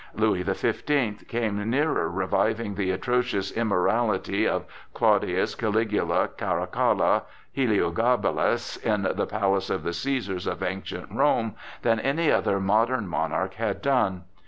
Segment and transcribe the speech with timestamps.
[0.15, 9.03] Louis the Fifteenth came nearer reviving the atrocious immorality of Claudius, Caligula, Caracalla, Heliogabalus in
[9.03, 11.53] the palace of the Cæsars of ancient Rome,
[11.83, 14.23] than any other modern monarch had done.